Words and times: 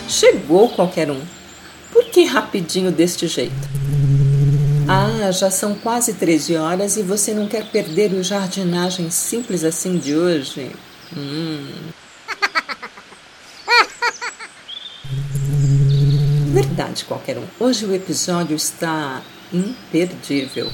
Chegou 0.09 0.67
qualquer 0.67 1.09
um. 1.09 1.21
Por 1.93 2.03
que 2.11 2.25
rapidinho 2.25 2.91
deste 2.91 3.27
jeito? 3.27 3.53
Ah, 4.87 5.31
já 5.31 5.49
são 5.49 5.75
quase 5.75 6.13
13 6.13 6.57
horas 6.57 6.97
e 6.97 7.03
você 7.03 7.33
não 7.33 7.47
quer 7.47 7.65
perder 7.71 8.11
o 8.13 8.23
jardinagem 8.23 9.09
simples 9.09 9.63
assim 9.63 9.97
de 9.97 10.15
hoje? 10.15 10.71
Hum. 11.15 11.67
Verdade, 16.53 17.05
qualquer 17.05 17.37
um. 17.37 17.45
Hoje 17.59 17.85
o 17.85 17.93
episódio 17.93 18.55
está 18.55 19.21
imperdível. 19.53 20.69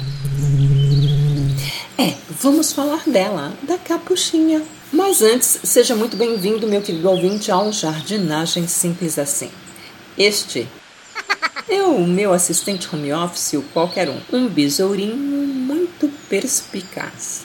É, 1.97 2.15
vamos 2.41 2.71
falar 2.71 3.03
dela, 3.05 3.53
da 3.63 3.77
capuchinha. 3.77 4.63
Mas 4.91 5.21
antes, 5.21 5.59
seja 5.63 5.95
muito 5.95 6.17
bem-vindo, 6.17 6.65
meu 6.67 6.81
querido 6.81 7.09
ouvinte, 7.09 7.51
ao 7.51 7.71
Jardinagem 7.71 8.67
Simples 8.67 9.19
Assim. 9.19 9.51
Este 10.17 10.67
é 11.69 11.83
o 11.83 11.99
meu 12.05 12.33
assistente 12.33 12.87
home 12.91 13.13
office, 13.13 13.53
o 13.53 13.61
qualquer 13.61 14.09
um, 14.09 14.19
um 14.33 14.47
besourinho 14.47 15.15
muito 15.15 16.09
perspicaz. 16.27 17.43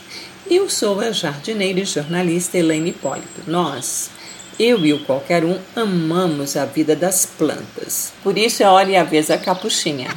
Eu 0.51 0.69
sou 0.71 1.01
a 1.01 1.13
jardineira 1.13 1.81
e 1.81 1.85
jornalista 1.85 2.57
Elaine 2.57 2.91
Hipólito. 2.91 3.43
Nós, 3.47 4.11
eu 4.59 4.85
e 4.85 4.93
o 4.95 5.05
qualquer 5.05 5.45
um, 5.45 5.59
amamos 5.77 6.57
a 6.57 6.65
vida 6.65 6.97
das 6.97 7.27
plantas. 7.27 8.13
Por 8.23 8.39
isso 8.39 8.63
é 8.63 8.67
hora 8.67 8.91
e 8.91 8.97
a 8.97 9.05
vez 9.05 9.31
a 9.31 9.37
capuchinha, 9.37 10.09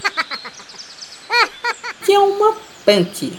que 2.06 2.14
é 2.14 2.20
uma 2.20 2.56
punk. 2.86 3.34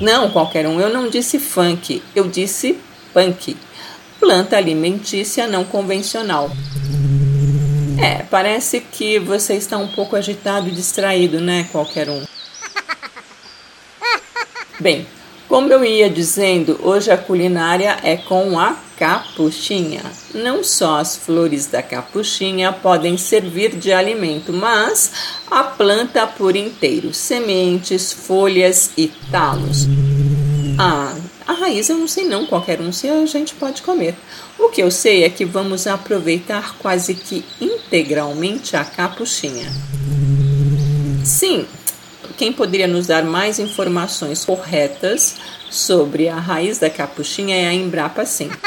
Não, 0.00 0.30
qualquer 0.30 0.66
um, 0.66 0.80
eu 0.80 0.88
não 0.88 1.08
disse 1.08 1.38
funk, 1.38 2.02
eu 2.14 2.28
disse 2.28 2.78
punk. 3.12 3.56
Planta 4.18 4.56
alimentícia 4.56 5.46
não 5.46 5.64
convencional. 5.64 6.50
É, 7.98 8.22
parece 8.30 8.80
que 8.80 9.18
você 9.18 9.54
está 9.54 9.78
um 9.78 9.88
pouco 9.88 10.16
agitado 10.16 10.68
e 10.68 10.72
distraído, 10.72 11.40
né? 11.40 11.68
Qualquer 11.72 12.08
um. 12.08 12.24
Bem, 14.78 15.06
como 15.48 15.72
eu 15.72 15.84
ia 15.84 16.10
dizendo, 16.10 16.78
hoje 16.82 17.10
a 17.10 17.16
culinária 17.16 17.96
é 18.02 18.16
com 18.16 18.58
a 18.58 18.76
capuchinha. 18.98 20.02
Não 20.34 20.64
só 20.64 20.98
as 20.98 21.16
flores 21.16 21.66
da 21.66 21.82
capuchinha 21.82 22.72
podem 22.72 23.16
servir 23.16 23.76
de 23.76 23.92
alimento, 23.92 24.52
mas 24.52 25.12
a 25.50 25.62
planta 25.64 26.26
por 26.26 26.56
inteiro, 26.56 27.14
sementes, 27.14 28.12
folhas 28.12 28.90
e 28.96 29.08
talos. 29.30 29.86
Ah, 30.78 31.14
a 31.46 31.52
raiz 31.52 31.88
eu 31.88 31.96
não 31.96 32.08
sei 32.08 32.24
não, 32.24 32.44
qualquer 32.44 32.80
um 32.80 32.92
se 32.92 33.08
a 33.08 33.24
gente 33.24 33.54
pode 33.54 33.82
comer. 33.82 34.14
O 34.58 34.68
que 34.68 34.82
eu 34.82 34.90
sei 34.90 35.24
é 35.24 35.30
que 35.30 35.44
vamos 35.44 35.86
aproveitar 35.86 36.76
quase 36.78 37.14
que 37.14 37.44
integralmente 37.86 38.76
a 38.76 38.84
capuchinha. 38.84 39.72
Sim, 41.24 41.66
quem 42.36 42.52
poderia 42.52 42.86
nos 42.86 43.06
dar 43.06 43.24
mais 43.24 43.58
informações 43.58 44.44
corretas 44.44 45.36
sobre 45.70 46.28
a 46.28 46.36
raiz 46.36 46.78
da 46.78 46.90
capuchinha 46.90 47.56
é 47.56 47.66
a 47.66 47.72
Embrapa 47.72 48.26
Sim. 48.26 48.50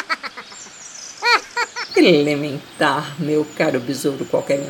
Elementar, 1.96 3.16
meu 3.20 3.46
caro 3.58 3.80
besouro 3.80 4.26
qualquer 4.26 4.60
um. 4.60 4.70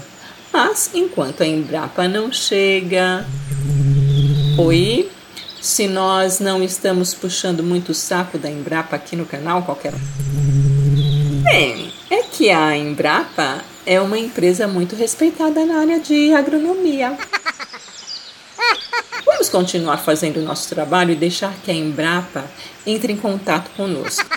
Mas 0.51 0.89
enquanto 0.95 1.43
a 1.43 1.47
Embrapa 1.47 2.07
não 2.07 2.31
chega. 2.31 3.23
Oi, 4.57 5.11
se 5.61 5.87
nós 5.87 6.39
não 6.39 6.63
estamos 6.63 7.13
puxando 7.13 7.61
muito 7.61 7.89
o 7.89 7.95
saco 7.95 8.39
da 8.39 8.49
Embrapa 8.49 8.95
aqui 8.95 9.15
no 9.15 9.27
canal, 9.27 9.61
qualquer 9.61 9.93
um. 9.93 9.99
Bem, 11.43 11.93
é 12.09 12.23
que 12.23 12.49
a 12.49 12.75
Embrapa 12.75 13.63
é 13.89 13.99
uma 13.99 14.19
empresa 14.19 14.67
muito 14.67 14.95
respeitada 14.95 15.65
na 15.65 15.79
área 15.79 15.99
de 15.99 16.31
agronomia. 16.31 17.17
Vamos 19.25 19.49
continuar 19.49 19.97
fazendo 19.97 20.37
o 20.37 20.43
nosso 20.43 20.69
trabalho 20.69 21.11
e 21.11 21.15
deixar 21.15 21.51
que 21.63 21.71
a 21.71 21.73
Embrapa 21.73 22.45
entre 22.85 23.11
em 23.11 23.17
contato 23.17 23.71
conosco. 23.71 24.29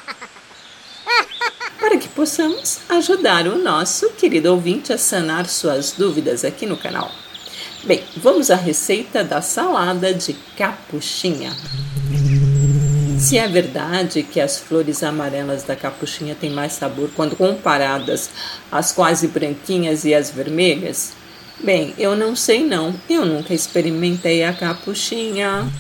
Para 1.79 1.99
que 1.99 2.09
possamos 2.09 2.79
ajudar 2.89 3.47
o 3.47 3.59
nosso 3.59 4.09
querido 4.13 4.51
ouvinte 4.51 4.91
a 4.91 4.97
sanar 4.97 5.47
suas 5.47 5.93
dúvidas 5.93 6.47
aqui 6.47 6.65
no 6.65 6.79
canal. 6.79 7.13
Bem, 7.85 8.03
vamos 8.17 8.51
à 8.51 8.57
receita 8.57 9.23
da 9.23 9.43
salada 9.43 10.15
de 10.15 10.33
capuchinha. 10.57 11.55
Se 13.23 13.39
é 13.39 13.47
verdade 13.47 14.25
que 14.25 14.41
as 14.41 14.59
flores 14.59 15.01
amarelas 15.05 15.63
da 15.63 15.77
capuchinha 15.77 16.35
têm 16.35 16.51
mais 16.51 16.73
sabor 16.73 17.09
quando 17.15 17.37
comparadas 17.37 18.29
às 18.71 18.91
quase 18.91 19.29
branquinhas 19.29 20.05
e 20.05 20.13
às 20.13 20.33
vermelhas, 20.33 21.13
bem, 21.63 21.95
eu 21.97 22.17
não 22.17 22.35
sei 22.35 22.65
não. 22.65 22.93
Eu 23.09 23.25
nunca 23.25 23.55
experimentei 23.55 24.43
a 24.43 24.53
capuchinha. 24.53 25.71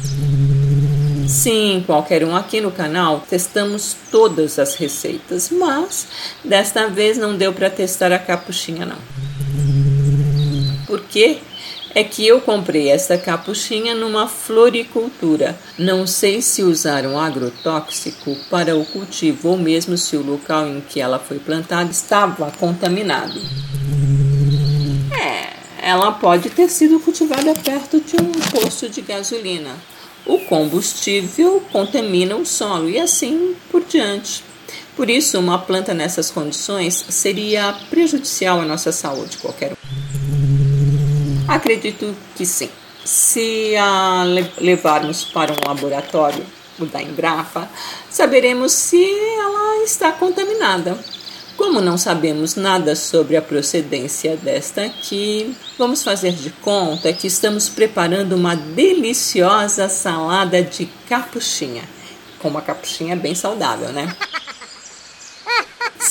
Sim, 1.27 1.83
qualquer 1.85 2.25
um 2.25 2.37
aqui 2.37 2.61
no 2.61 2.71
canal 2.71 3.27
testamos 3.29 3.97
todas 4.13 4.61
as 4.61 4.77
receitas, 4.77 5.51
mas 5.51 6.07
desta 6.45 6.87
vez 6.87 7.19
não 7.19 7.37
deu 7.37 7.53
para 7.53 7.69
testar 7.69 8.13
a 8.13 8.21
capuchinha 8.21 8.87
não. 8.87 8.99
Por 10.87 11.01
quê? 11.01 11.41
É 11.95 12.03
que 12.03 12.27
eu 12.27 12.41
comprei 12.41 12.89
essa 12.89 13.19
capuchinha 13.19 13.95
numa 13.95 14.29
floricultura. 14.29 15.59
Não 15.79 16.07
sei 16.07 16.41
se 16.41 16.63
usaram 16.63 17.19
agrotóxico 17.19 18.37
para 18.51 18.77
o 18.77 18.85
cultivo 18.85 19.51
ou 19.51 19.59
mesmo 19.59 19.97
se 19.97 20.17
o 20.17 20.23
local 20.25 20.67
em 20.67 20.81
que 20.81 21.01
ela 21.01 21.19
foi 21.19 21.39
plantada 21.39 21.91
estava 21.91 22.51
contaminado. 22.53 23.41
É, 25.13 25.53
ela 25.83 26.13
pode 26.13 26.51
ter 26.51 26.69
sido 26.69 27.01
cultivada 27.01 27.55
perto 27.55 28.01
de 28.01 28.17
um 28.17 28.31
posto 28.51 28.89
de 28.89 29.01
gasolina. 29.03 29.77
O 30.25 30.39
combustível 30.39 31.63
contamina 31.73 32.37
o 32.37 32.47
solo 32.47 32.89
e 32.89 32.99
assim 32.99 33.55
por 33.71 33.85
diante. 33.85 34.45
Por 34.95 35.11
isso, 35.11 35.39
uma 35.39 35.59
planta 35.59 35.93
nessas 35.93 36.31
condições 36.31 37.05
seria 37.09 37.75
prejudicial 37.91 38.61
à 38.61 38.65
nossa 38.65 38.93
saúde, 38.93 39.39
qualquer. 39.39 39.73
Acredito 41.53 42.17
que 42.35 42.47
sim. 42.47 42.71
Se 43.05 43.77
a 43.77 44.25
levarmos 44.59 45.23
para 45.23 45.53
um 45.53 45.69
laboratório, 45.69 46.43
o 46.79 46.87
da 46.87 47.03
Embrapa, 47.03 47.69
saberemos 48.09 48.73
se 48.73 49.05
ela 49.39 49.85
está 49.85 50.13
contaminada. 50.13 50.99
Como 51.55 51.83
não 51.83 51.99
sabemos 51.99 52.57
nada 52.57 52.97
sobre 52.97 53.37
a 53.37 53.43
procedência 53.43 54.35
desta 54.35 54.87
aqui, 54.87 55.55
vamos 55.77 56.03
fazer 56.03 56.33
de 56.33 56.49
conta 56.51 57.13
que 57.13 57.27
estamos 57.27 57.69
preparando 57.69 58.35
uma 58.35 58.57
deliciosa 58.57 59.91
salada 59.91 60.63
de 60.63 60.87
capuchinha. 61.07 61.83
Com 62.39 62.49
uma 62.49 62.63
capuchinha 62.63 63.15
bem 63.15 63.35
saudável, 63.35 63.91
né? 63.91 64.17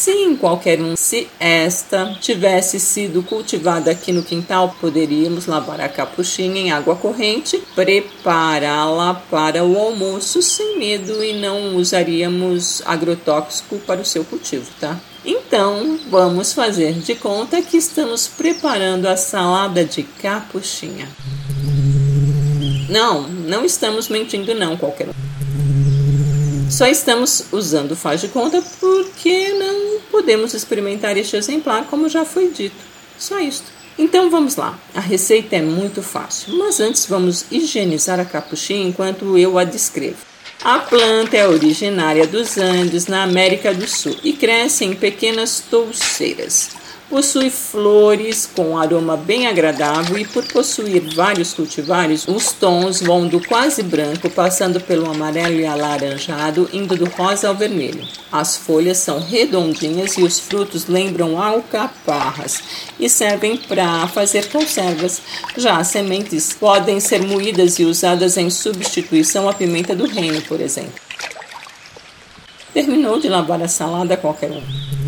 Sim, 0.01 0.35
qualquer 0.35 0.81
um. 0.81 0.95
Se 0.95 1.27
esta 1.39 2.17
tivesse 2.19 2.79
sido 2.79 3.21
cultivada 3.21 3.91
aqui 3.91 4.11
no 4.11 4.23
quintal, 4.23 4.75
poderíamos 4.81 5.45
lavar 5.45 5.79
a 5.79 5.87
capuchinha 5.87 6.59
em 6.59 6.71
água 6.71 6.95
corrente, 6.95 7.61
prepará-la 7.75 9.13
para 9.13 9.63
o 9.63 9.77
almoço 9.77 10.41
sem 10.41 10.79
medo 10.79 11.23
e 11.23 11.39
não 11.39 11.75
usaríamos 11.75 12.81
agrotóxico 12.83 13.77
para 13.77 14.01
o 14.01 14.05
seu 14.05 14.25
cultivo, 14.25 14.65
tá? 14.79 14.99
Então, 15.23 15.99
vamos 16.09 16.51
fazer 16.51 16.93
de 16.93 17.13
conta 17.13 17.61
que 17.61 17.77
estamos 17.77 18.27
preparando 18.27 19.05
a 19.05 19.15
salada 19.15 19.85
de 19.85 20.01
capuchinha. 20.01 21.07
Não, 22.89 23.21
não 23.21 23.63
estamos 23.63 24.09
mentindo 24.09 24.55
não, 24.55 24.75
qualquer 24.75 25.09
um. 25.09 25.31
Só 26.71 26.87
estamos 26.87 27.43
usando 27.51 27.97
faz 27.97 28.21
de 28.21 28.29
conta 28.29 28.63
porque 28.79 29.49
não 29.49 29.80
podemos 30.11 30.53
experimentar 30.53 31.17
este 31.17 31.37
exemplar 31.37 31.85
como 31.85 32.09
já 32.09 32.25
foi 32.25 32.49
dito. 32.49 32.75
Só 33.17 33.39
isto. 33.39 33.65
Então 33.97 34.29
vamos 34.29 34.55
lá. 34.55 34.77
A 34.93 34.99
receita 34.99 35.55
é 35.55 35.61
muito 35.61 36.01
fácil, 36.01 36.57
mas 36.57 36.79
antes 36.79 37.05
vamos 37.05 37.45
higienizar 37.51 38.19
a 38.19 38.25
capuchinha 38.25 38.87
enquanto 38.87 39.37
eu 39.37 39.57
a 39.57 39.63
descrevo. 39.63 40.17
A 40.63 40.77
planta 40.77 41.35
é 41.35 41.47
originária 41.47 42.27
dos 42.27 42.57
Andes, 42.57 43.07
na 43.07 43.23
América 43.23 43.73
do 43.73 43.87
Sul, 43.87 44.15
e 44.23 44.33
cresce 44.33 44.85
em 44.85 44.93
pequenas 44.93 45.63
touceiras. 45.71 46.69
Possui 47.11 47.49
flores 47.49 48.49
com 48.55 48.77
aroma 48.77 49.17
bem 49.17 49.45
agradável 49.45 50.17
e 50.17 50.23
por 50.23 50.45
possuir 50.45 51.13
vários 51.13 51.53
cultivares, 51.53 52.25
os 52.25 52.53
tons 52.53 53.01
vão 53.01 53.27
do 53.27 53.45
quase 53.45 53.83
branco, 53.83 54.29
passando 54.29 54.79
pelo 54.79 55.11
amarelo 55.11 55.59
e 55.59 55.65
alaranjado, 55.65 56.69
indo 56.71 56.95
do 56.95 57.03
rosa 57.03 57.49
ao 57.49 57.53
vermelho. 57.53 58.07
As 58.31 58.55
folhas 58.55 58.99
são 58.99 59.19
redondinhas 59.19 60.13
e 60.13 60.23
os 60.23 60.39
frutos 60.39 60.87
lembram 60.87 61.37
alcaparras 61.37 62.63
e 62.97 63.09
servem 63.09 63.57
para 63.57 64.07
fazer 64.07 64.49
conservas. 64.49 65.21
Já 65.57 65.79
as 65.79 65.87
sementes 65.87 66.53
podem 66.53 67.01
ser 67.01 67.21
moídas 67.23 67.77
e 67.77 67.83
usadas 67.83 68.37
em 68.37 68.49
substituição 68.49 69.49
à 69.49 69.53
pimenta 69.53 69.93
do 69.93 70.07
reino, 70.07 70.41
por 70.43 70.61
exemplo. 70.61 70.93
Terminou 72.73 73.19
de 73.19 73.27
lavar 73.27 73.61
a 73.61 73.67
salada 73.67 74.15
qualquer 74.15 74.51
um. 74.51 75.00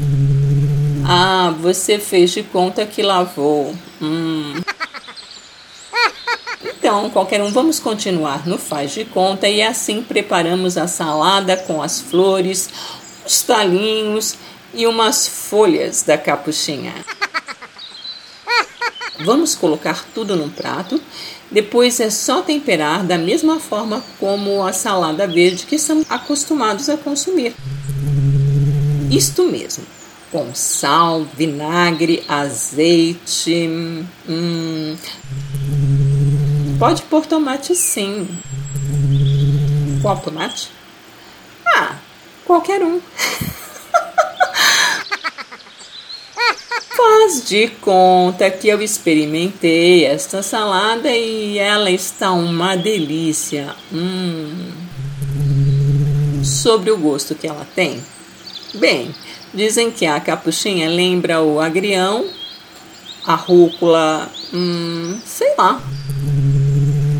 Ah, 1.05 1.53
você 1.59 1.99
fez 1.99 2.31
de 2.31 2.43
conta 2.43 2.85
que 2.85 3.01
lavou. 3.01 3.75
Hum. 4.01 4.53
Então, 6.63 7.09
qualquer 7.09 7.41
um, 7.41 7.51
vamos 7.51 7.79
continuar 7.79 8.47
no 8.47 8.57
faz 8.57 8.91
de 8.91 9.05
conta 9.05 9.47
e 9.47 9.61
assim 9.61 10.01
preparamos 10.01 10.77
a 10.77 10.87
salada 10.87 11.57
com 11.57 11.81
as 11.81 11.99
flores, 11.99 12.69
os 13.25 13.41
talinhos 13.41 14.35
e 14.73 14.85
umas 14.87 15.27
folhas 15.27 16.03
da 16.03 16.17
capuchinha. 16.17 16.93
Vamos 19.23 19.55
colocar 19.55 20.05
tudo 20.13 20.35
num 20.35 20.49
prato. 20.49 21.01
Depois 21.49 21.99
é 21.99 22.09
só 22.09 22.41
temperar 22.41 23.03
da 23.03 23.17
mesma 23.17 23.59
forma 23.59 24.03
como 24.19 24.63
a 24.65 24.73
salada 24.73 25.27
verde 25.27 25.65
que 25.65 25.75
estamos 25.75 26.05
acostumados 26.09 26.89
a 26.89 26.97
consumir. 26.97 27.53
Isto 29.11 29.43
mesmo, 29.43 29.85
com 30.33 30.53
sal, 30.55 31.25
vinagre, 31.37 32.25
azeite. 32.27 33.69
Hum. 34.27 34.97
Pode 36.79 37.03
pôr 37.03 37.23
tomate 37.27 37.75
sim. 37.75 38.27
Qual 40.01 40.17
tomate? 40.17 40.71
Ah, 41.67 41.97
qualquer 42.45 42.81
um. 42.81 42.99
Faz 46.97 47.47
de 47.47 47.67
conta 47.67 48.49
que 48.49 48.67
eu 48.67 48.81
experimentei 48.81 50.03
esta 50.03 50.41
salada 50.41 51.11
e 51.15 51.59
ela 51.59 51.91
está 51.91 52.31
uma 52.31 52.75
delícia. 52.75 53.75
Hum. 53.93 54.71
Sobre 56.43 56.89
o 56.89 56.97
gosto 56.97 57.35
que 57.35 57.45
ela 57.47 57.67
tem? 57.75 58.03
Bem, 58.73 59.13
dizem 59.53 59.91
que 59.91 60.05
a 60.05 60.19
capuchinha 60.19 60.89
lembra 60.89 61.41
o 61.41 61.59
agrião, 61.59 62.27
a 63.25 63.35
rúcula, 63.35 64.29
hum, 64.53 65.19
sei 65.25 65.53
lá. 65.57 65.81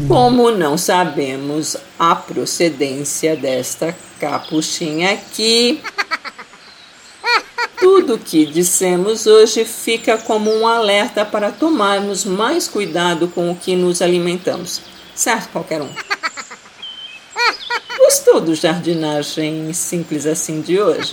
Como 0.07 0.51
não 0.51 0.77
sabemos 0.77 1.77
a 1.97 2.15
procedência 2.15 3.35
desta 3.35 3.95
capuchinha 4.19 5.12
aqui, 5.13 5.81
tudo 7.80 8.18
que 8.18 8.45
dissemos 8.45 9.25
hoje 9.27 9.65
fica 9.65 10.18
como 10.18 10.53
um 10.53 10.68
alerta 10.68 11.24
para 11.24 11.51
tomarmos 11.51 12.25
mais 12.25 12.68
cuidado 12.68 13.27
com 13.27 13.51
o 13.51 13.56
que 13.56 13.75
nos 13.75 14.01
alimentamos. 14.01 14.81
Certo, 15.15 15.50
qualquer 15.51 15.81
um? 15.81 15.89
Gostou 17.97 18.41
do 18.41 18.53
jardinagem 18.56 19.71
simples 19.74 20.25
assim 20.25 20.62
de 20.62 20.80
hoje? 20.80 21.12